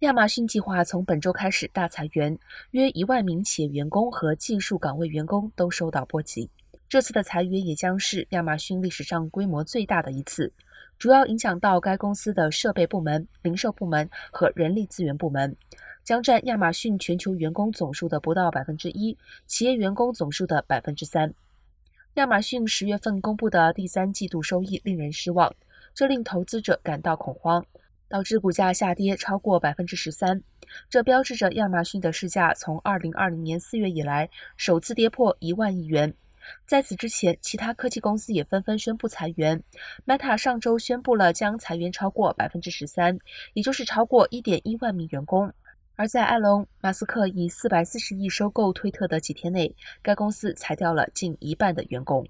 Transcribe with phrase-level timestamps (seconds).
[0.00, 2.36] 亚马逊计划从本周开始大裁员，
[2.72, 6.50] 约一万名企业员工和技术岗位员工都受到波及。
[6.88, 10.52] 这次的裁员也将是亚马逊历史上规模最大的一次，
[10.98, 15.56] 主要影响到该公司的设备部门、零售部门和人力资源部门，
[16.02, 19.16] 将占亚马逊全球员工总数的不到百分之一，
[19.46, 21.32] 企业员工总数的百分之三。
[22.14, 25.54] 亚马逊十月份公布的第三季度收益令人失望，
[25.94, 27.64] 这令投资者感到恐慌，
[28.08, 30.42] 导致股价下跌超过百分之十三。
[30.88, 36.14] 这标志着亚马逊的市价从二零二零年四月以来首次跌破一万亿元。
[36.66, 39.62] 在此之前，其他科技公司也纷纷宣布裁员。
[40.06, 43.18] Meta 上周宣布了将裁员超过百分之十三，
[43.54, 45.50] 也就是超过一点一万名员工。
[45.96, 52.26] 而在埃隆·马斯克以四百四十亿收购推特的几天内，该公司裁掉了近一半的员工。